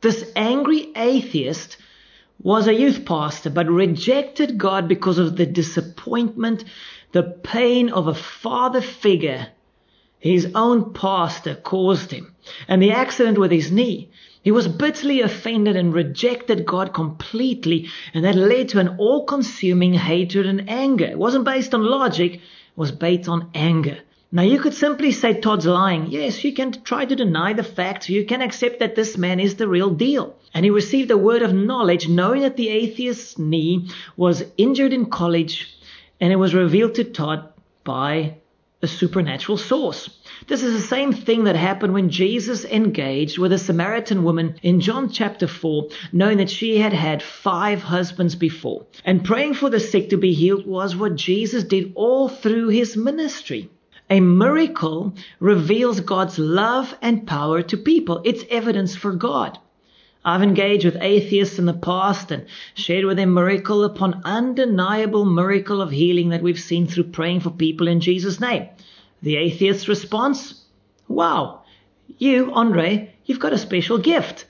[0.00, 1.76] This angry atheist
[2.42, 6.64] was a youth pastor, but rejected God because of the disappointment,
[7.12, 9.48] the pain of a father figure
[10.20, 12.34] his own pastor caused him,
[12.68, 14.10] and the accident with his knee.
[14.42, 19.92] He was bitterly offended and rejected God completely, and that led to an all consuming
[19.94, 21.04] hatred and anger.
[21.04, 22.40] It wasn't based on logic, it
[22.74, 23.98] was based on anger.
[24.32, 26.06] Now, you could simply say Todd's lying.
[26.08, 28.08] Yes, you can try to deny the facts.
[28.08, 30.36] You can accept that this man is the real deal.
[30.54, 35.06] And he received a word of knowledge, knowing that the atheist's knee was injured in
[35.06, 35.76] college,
[36.20, 38.36] and it was revealed to Todd by
[38.82, 40.08] a supernatural source.
[40.46, 44.80] This is the same thing that happened when Jesus engaged with a Samaritan woman in
[44.80, 48.86] John chapter 4, knowing that she had had five husbands before.
[49.04, 52.96] And praying for the sick to be healed was what Jesus did all through his
[52.96, 53.68] ministry.
[54.08, 58.22] A miracle reveals God's love and power to people.
[58.24, 59.58] It's evidence for God.
[60.24, 65.80] I've engaged with atheists in the past and shared with them miracle upon undeniable miracle
[65.80, 68.68] of healing that we've seen through praying for people in Jesus' name.
[69.22, 70.62] The atheist's response?
[71.08, 71.62] Wow,
[72.18, 74.44] you, Andre, you've got a special gift.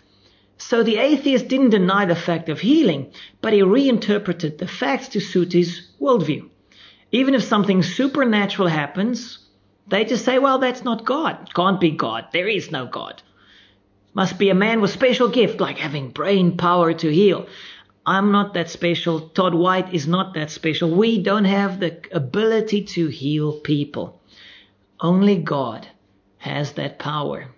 [0.59, 5.21] So the atheist didn't deny the fact of healing, but he reinterpreted the facts to
[5.21, 6.49] suit his worldview.
[7.13, 9.39] Even if something supernatural happens,
[9.89, 11.55] they just say, well, that's not God.
[11.55, 12.27] Can't be God.
[12.33, 13.23] There is no God.
[14.13, 17.47] Must be a man with special gift, like having brain power to heal.
[18.05, 19.29] I'm not that special.
[19.29, 20.91] Todd White is not that special.
[20.91, 24.21] We don't have the ability to heal people.
[24.99, 25.87] Only God
[26.39, 27.49] has that power.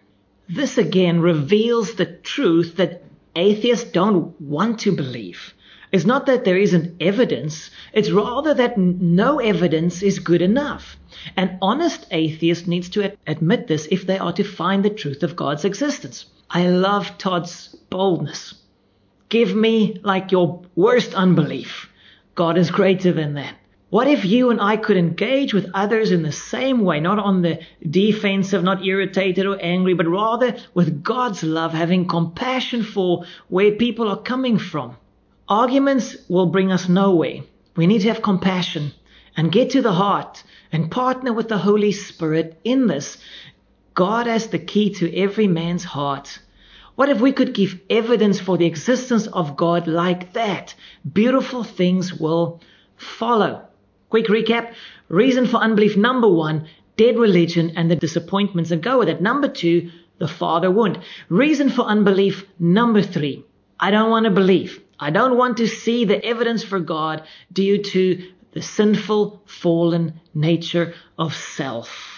[0.49, 3.03] This again reveals the truth that
[3.35, 5.55] atheists don't want to believe.
[5.91, 10.97] It's not that there isn't evidence, it's rather that no evidence is good enough.
[11.37, 15.37] An honest atheist needs to admit this if they are to find the truth of
[15.37, 16.27] God's existence.
[16.55, 18.53] I love Todd's boldness.
[19.31, 21.89] Give me like your worst unbelief.
[22.35, 23.55] God is greater than that.
[23.89, 27.41] What if you and I could engage with others in the same way, not on
[27.41, 33.73] the defensive, not irritated or angry, but rather with God's love, having compassion for where
[33.73, 34.99] people are coming from?
[35.49, 37.41] Arguments will bring us nowhere.
[37.77, 38.93] We need to have compassion
[39.39, 43.17] and get to the heart and partner with the Holy Spirit in this
[43.95, 46.39] God has the key to every man's heart.
[47.03, 50.73] What if we could give evidence for the existence of God like that?
[51.13, 52.61] Beautiful things will
[52.95, 53.67] follow.
[54.09, 54.75] Quick recap.
[55.09, 59.21] Reason for unbelief number one, dead religion and the disappointments that go with it.
[59.21, 61.01] Number two, the father wound.
[61.29, 63.45] Reason for unbelief number three,
[63.81, 64.81] I don't want to believe.
[65.01, 70.95] I don't want to see the evidence for God due to the sinful, fallen nature
[71.19, 72.12] of self.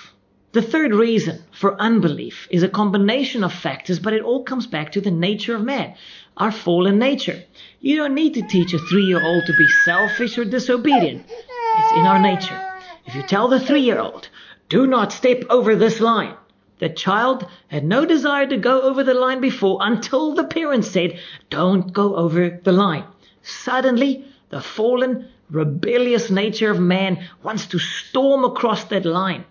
[0.54, 4.92] The third reason for unbelief is a combination of factors, but it all comes back
[4.92, 5.96] to the nature of man,
[6.36, 7.42] our fallen nature.
[7.80, 11.26] You don't need to teach a three year old to be selfish or disobedient.
[11.28, 12.56] It's in our nature.
[13.04, 14.28] If you tell the three year old,
[14.68, 16.36] do not step over this line,
[16.78, 21.18] the child had no desire to go over the line before until the parents said,
[21.50, 23.06] Don't go over the line.
[23.42, 29.46] Suddenly, the fallen, rebellious nature of man wants to storm across that line.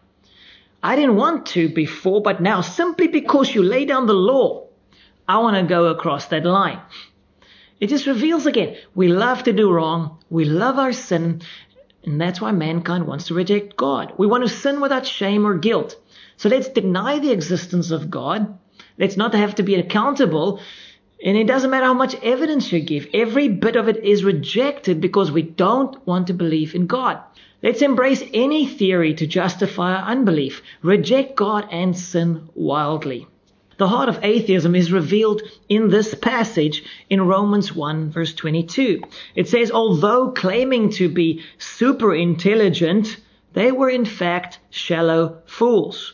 [0.83, 4.67] I didn't want to before, but now, simply because you lay down the law,
[5.27, 6.81] I want to go across that line.
[7.79, 11.41] It just reveals again we love to do wrong, we love our sin,
[12.03, 14.13] and that's why mankind wants to reject God.
[14.17, 15.95] We want to sin without shame or guilt.
[16.35, 18.59] So let's deny the existence of God.
[18.97, 20.59] Let's not have to be accountable.
[21.25, 23.07] And it doesn't matter how much evidence you give.
[23.13, 27.17] Every bit of it is rejected because we don't want to believe in God.
[27.63, 30.61] Let's embrace any theory to justify our unbelief.
[30.81, 33.25] Reject God and sin wildly.
[33.77, 39.01] The heart of atheism is revealed in this passage in Romans 1 verse 22.
[39.33, 43.15] It says, although claiming to be super intelligent,
[43.53, 46.13] they were in fact shallow fools.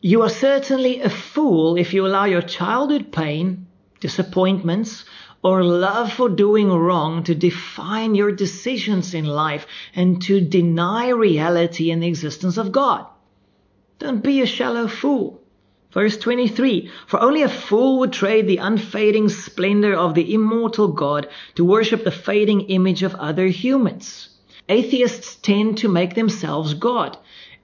[0.00, 3.66] You are certainly a fool if you allow your childhood pain,
[4.00, 5.04] disappointments,
[5.42, 11.90] or love for doing wrong to define your decisions in life and to deny reality
[11.90, 13.06] and the existence of God.
[13.98, 15.40] Don't be a shallow fool.
[15.92, 21.28] Verse 23 For only a fool would trade the unfading splendor of the immortal God
[21.54, 24.28] to worship the fading image of other humans.
[24.68, 27.16] Atheists tend to make themselves God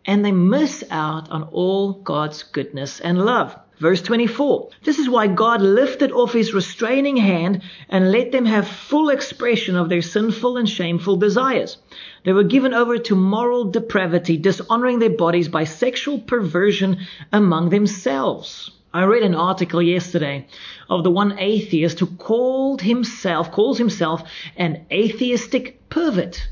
[0.07, 3.57] and they miss out on all God's goodness and love.
[3.81, 4.71] Verse 24.
[4.85, 9.75] This is why God lifted off his restraining hand and let them have full expression
[9.75, 11.79] of their sinful and shameful desires.
[12.25, 16.99] They were given over to moral depravity, dishonoring their bodies by sexual perversion
[17.33, 18.71] among themselves.
[18.93, 20.47] I read an article yesterday
[20.89, 24.23] of the one atheist who called himself, calls himself
[24.57, 26.49] an atheistic pervert.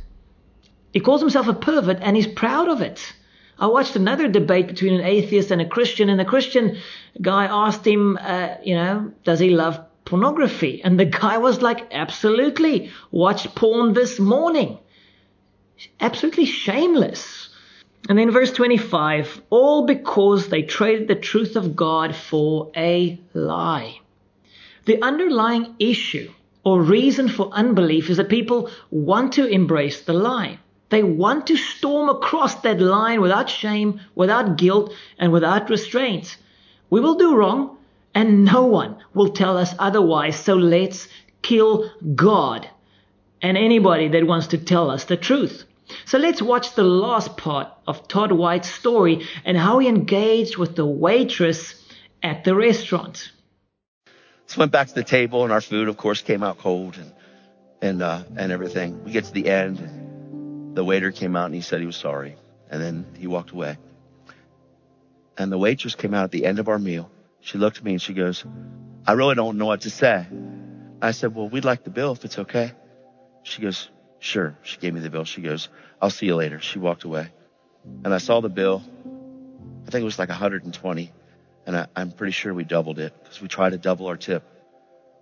[0.93, 3.15] He calls himself a pervert and he's proud of it.
[3.63, 6.79] I watched another debate between an atheist and a Christian, and the Christian
[7.21, 10.83] guy asked him, uh, you know, does he love pornography?
[10.83, 12.91] And the guy was like, absolutely.
[13.13, 14.81] Watched porn this morning.
[16.01, 17.51] Absolutely shameless.
[18.09, 24.01] And then verse 25, all because they traded the truth of God for a lie.
[24.87, 26.33] The underlying issue
[26.65, 30.59] or reason for unbelief is that people want to embrace the lie.
[30.93, 36.37] They want to storm across that line without shame, without guilt, and without restraint.
[36.91, 37.79] We will do wrong,
[38.15, 40.37] and no one will tell us otherwise.
[40.37, 41.09] So let's
[41.41, 42.69] kill God
[43.41, 45.65] and anybody that wants to tell us the truth.
[46.05, 50.77] So let's watch the last part of Todd White's story and how he engaged with
[50.77, 51.75] the waitress
[52.23, 53.33] at the restaurant.
[54.45, 57.13] So went back to the table, and our food, of course, came out cold and
[57.81, 59.03] and uh, and everything.
[59.05, 60.12] We get to the end
[60.75, 62.37] the waiter came out and he said he was sorry.
[62.71, 63.77] And then he walked away.
[65.37, 67.11] And the waitress came out at the end of our meal.
[67.41, 68.45] She looked at me and she goes,
[69.07, 70.27] I really don't know what to say.
[71.01, 72.73] I said, well, we'd like the bill if it's okay.
[73.43, 73.89] She goes,
[74.21, 74.57] sure.
[74.63, 75.25] She gave me the bill.
[75.25, 75.69] She goes,
[76.01, 76.61] I'll see you later.
[76.61, 77.33] She walked away.
[78.05, 78.83] And I saw the bill.
[79.87, 81.13] I think it was like 120.
[81.67, 84.45] And I, am pretty sure we doubled it because we try to double our tip.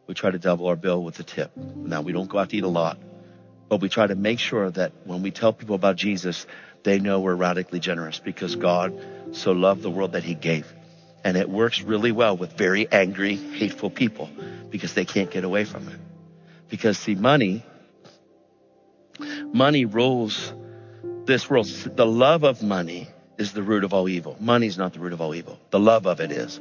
[0.06, 1.56] We try to double our bill with the tip.
[1.56, 2.98] Now we don't go out to eat a lot.
[3.70, 6.44] But we try to make sure that when we tell people about Jesus,
[6.82, 8.92] they know we're radically generous because God
[9.30, 10.70] so loved the world that he gave.
[11.22, 14.28] And it works really well with very angry, hateful people
[14.70, 16.00] because they can't get away from it.
[16.68, 17.64] Because see, money,
[19.52, 20.52] money rules
[21.26, 21.66] this world.
[21.66, 23.06] The love of money
[23.38, 24.36] is the root of all evil.
[24.40, 25.60] Money is not the root of all evil.
[25.70, 26.58] The love of it is.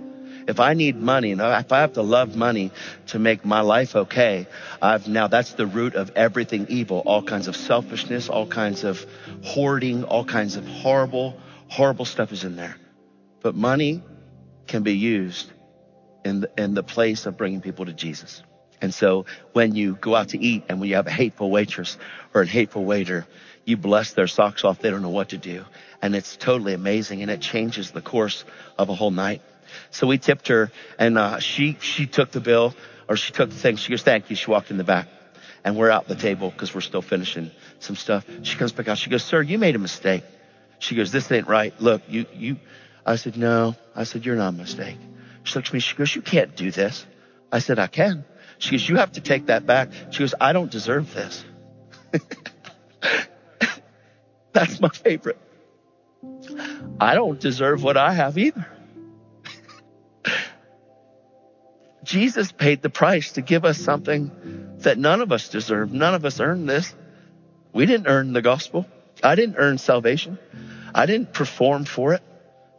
[0.48, 2.72] If I need money and if I have to love money
[3.08, 4.48] to make my life okay,
[4.82, 9.06] I've now that's the root of everything evil, all kinds of selfishness, all kinds of
[9.44, 11.38] hoarding, all kinds of horrible,
[11.68, 12.76] horrible stuff is in there.
[13.42, 14.04] But money
[14.68, 15.52] can be used
[16.26, 18.44] in the, in the place of bringing people to Jesus.
[18.82, 21.98] And so when you go out to eat and when you have a hateful waitress
[22.34, 23.28] or a hateful waiter,
[23.66, 24.80] you bless their socks off.
[24.80, 25.66] They don't know what to do.
[26.02, 28.46] And it's totally amazing and it changes the course
[28.78, 29.42] of a whole night.
[29.92, 32.76] So we tipped her and, uh, she, she took the bill
[33.08, 33.76] or she took the thing.
[33.76, 34.36] She goes, thank you.
[34.36, 35.08] She walked in the back
[35.64, 38.26] and we're out the table because we're still finishing some stuff.
[38.44, 38.98] She comes back out.
[38.98, 40.24] She goes, sir, you made a mistake.
[40.80, 41.74] She goes, this ain't right.
[41.82, 42.58] Look, you, you,
[43.06, 43.76] I said, no.
[43.96, 44.98] I said, you're not a mistake.
[45.44, 45.80] She looks at me.
[45.80, 47.06] She goes, you can't do this.
[47.52, 48.24] I said, I can.
[48.60, 49.90] She goes, you have to take that back.
[50.12, 51.44] She goes, I don't deserve this.
[54.54, 55.38] That's my favorite.
[57.00, 58.68] I don't deserve what I have either.
[62.10, 64.32] Jesus paid the price to give us something
[64.80, 65.94] that none of us deserve.
[65.94, 66.96] None of us earned this.
[67.72, 68.88] We didn't earn the gospel.
[69.22, 70.40] I didn't earn salvation.
[70.96, 72.24] I didn't perform for it.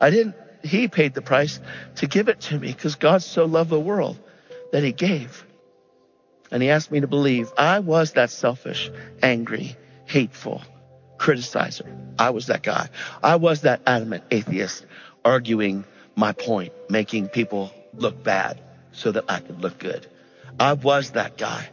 [0.01, 1.61] I didn't, he paid the price
[1.97, 4.19] to give it to me because God so loved the world
[4.73, 5.47] that he gave.
[6.51, 8.91] And he asked me to believe I was that selfish,
[9.23, 9.77] angry,
[10.07, 10.61] hateful
[11.19, 11.87] criticizer.
[12.19, 12.89] I was that guy.
[13.23, 14.85] I was that adamant atheist
[15.25, 15.85] arguing
[16.17, 18.61] my point, making people look bad
[18.93, 20.07] so that I could look good.
[20.59, 21.69] I was that guy.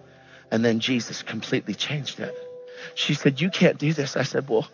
[0.52, 2.36] And then Jesus completely changed it.
[2.96, 4.16] She said, you can't do this.
[4.16, 4.68] I said, well,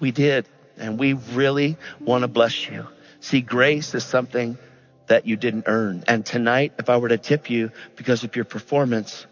[0.00, 0.46] we did.
[0.76, 2.86] And we really want to bless you.
[3.20, 4.58] See, grace is something
[5.06, 6.04] that you didn't earn.
[6.06, 9.26] And tonight, if I were to tip you because of your performance,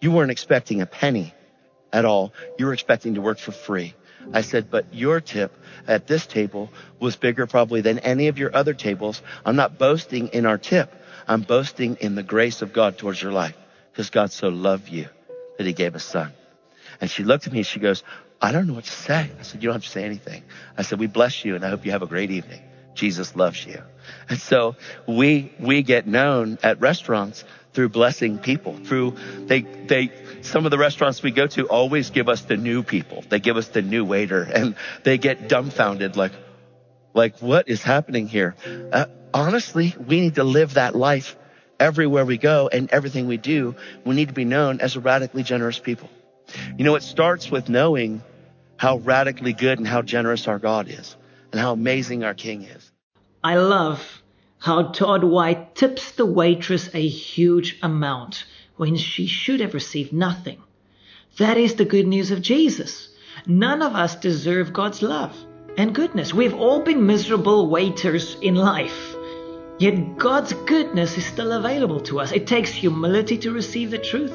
[0.00, 1.34] you weren't expecting a penny
[1.92, 2.32] at all.
[2.58, 3.94] You were expecting to work for free.
[4.32, 5.56] I said, but your tip
[5.86, 9.22] at this table was bigger probably than any of your other tables.
[9.44, 10.94] I'm not boasting in our tip.
[11.28, 13.56] I'm boasting in the grace of God towards your life
[13.92, 15.08] because God so loved you
[15.58, 16.32] that he gave a son.
[17.00, 18.02] And she looked at me and she goes,
[18.40, 19.30] I don't know what to say.
[19.38, 20.44] I said, you don't have to say anything.
[20.76, 22.62] I said, we bless you and I hope you have a great evening.
[22.94, 23.82] Jesus loves you.
[24.28, 24.76] And so
[25.06, 29.16] we, we get known at restaurants through blessing people, through
[29.46, 30.10] they, they,
[30.40, 33.22] some of the restaurants we go to always give us the new people.
[33.28, 36.32] They give us the new waiter and they get dumbfounded like,
[37.12, 38.56] like what is happening here?
[38.92, 41.36] Uh, honestly, we need to live that life
[41.80, 43.74] everywhere we go and everything we do.
[44.04, 46.08] We need to be known as a radically generous people.
[46.76, 48.22] You know, it starts with knowing
[48.76, 51.16] how radically good and how generous our God is
[51.52, 52.90] and how amazing our King is.
[53.42, 54.22] I love
[54.58, 58.44] how Todd White tips the waitress a huge amount
[58.76, 60.62] when she should have received nothing.
[61.38, 63.08] That is the good news of Jesus.
[63.46, 65.36] None of us deserve God's love
[65.76, 66.34] and goodness.
[66.34, 69.14] We've all been miserable waiters in life.
[69.78, 72.32] Yet God's goodness is still available to us.
[72.32, 74.34] It takes humility to receive the truth,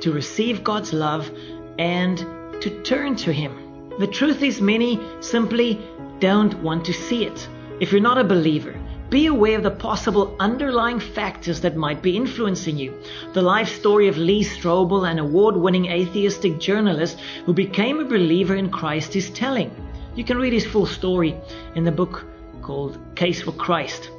[0.00, 1.30] to receive God's love,
[1.78, 2.18] and
[2.60, 3.92] to turn to Him.
[4.00, 5.80] The truth is, many simply
[6.18, 7.48] don't want to see it.
[7.78, 8.74] If you're not a believer,
[9.10, 13.00] be aware of the possible underlying factors that might be influencing you.
[13.32, 18.56] The life story of Lee Strobel, an award winning atheistic journalist who became a believer
[18.56, 19.70] in Christ, is telling.
[20.16, 21.36] You can read his full story
[21.76, 22.26] in the book
[22.60, 24.10] called Case for Christ.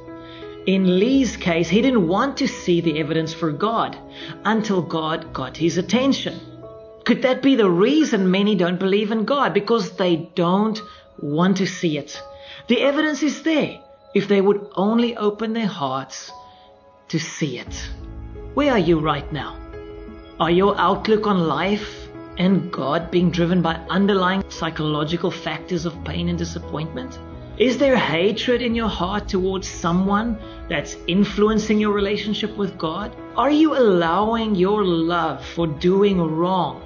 [0.66, 3.98] In Lee's case, he didn't want to see the evidence for God
[4.44, 6.38] until God got his attention.
[7.04, 9.54] Could that be the reason many don't believe in God?
[9.54, 10.80] Because they don't
[11.18, 12.22] want to see it.
[12.68, 13.80] The evidence is there
[14.14, 16.30] if they would only open their hearts
[17.08, 17.90] to see it.
[18.54, 19.58] Where are you right now?
[20.38, 22.06] Are your outlook on life
[22.38, 27.18] and God being driven by underlying psychological factors of pain and disappointment?
[27.62, 30.36] Is there hatred in your heart towards someone
[30.68, 33.14] that's influencing your relationship with God?
[33.36, 36.82] Are you allowing your love for doing wrong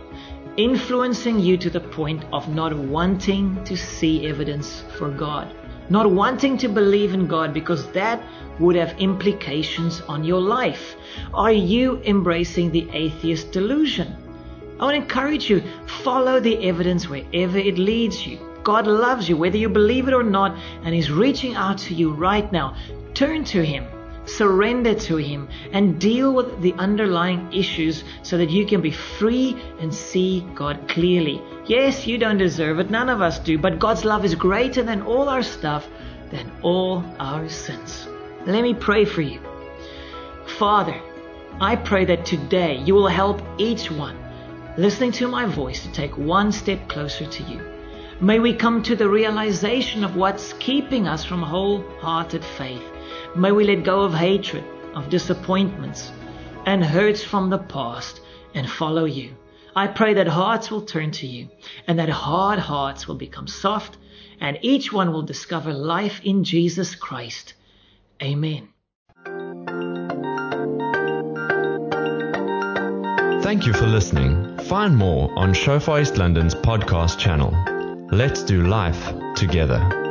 [0.58, 5.48] influencing you to the point of not wanting to see evidence for God?
[5.88, 8.20] not wanting to believe in God because that
[8.58, 10.96] would have implications on your life?
[11.32, 14.25] Are you embracing the atheist delusion?
[14.78, 15.62] I want to encourage you,
[16.04, 18.38] follow the evidence wherever it leads you.
[18.62, 22.12] God loves you, whether you believe it or not, and He's reaching out to you
[22.12, 22.76] right now.
[23.14, 23.86] Turn to Him
[24.26, 29.56] surrender to Him, and deal with the underlying issues so that you can be free
[29.80, 31.40] and see God clearly.
[31.66, 35.02] Yes, you don't deserve it, none of us do, but God's love is greater than
[35.02, 35.86] all our stuff,
[36.30, 38.08] than all our sins.
[38.46, 39.40] Let me pray for you.
[40.58, 41.00] Father,
[41.60, 44.16] I pray that today you will help each one
[44.78, 47.60] listening to my voice to take one step closer to you.
[48.20, 52.82] May we come to the realization of what's keeping us from wholehearted faith
[53.36, 54.64] May we let go of hatred,
[54.94, 56.10] of disappointments,
[56.64, 58.22] and hurts from the past
[58.54, 59.36] and follow you.
[59.74, 61.50] I pray that hearts will turn to you
[61.86, 63.98] and that hard hearts will become soft
[64.40, 67.52] and each one will discover life in Jesus Christ.
[68.22, 68.68] Amen.
[73.46, 74.58] Thank you for listening.
[74.64, 77.52] Find more on Shofar East London's podcast channel.
[78.10, 80.05] Let's do life together.